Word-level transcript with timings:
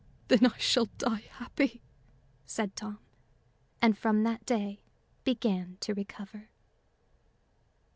"Then 0.29 0.47
I 0.47 0.57
shall 0.57 0.87
die 0.97 1.29
happy," 1.33 1.83
said 2.43 2.75
Tom; 2.75 2.97
and 3.83 3.95
from 3.95 4.23
that 4.23 4.47
day 4.47 4.81
began 5.23 5.77
to 5.81 5.93
recover. 5.93 6.49